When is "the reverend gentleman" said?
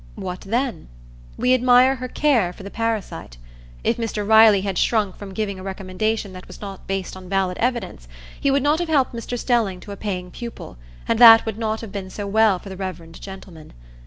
12.69-13.73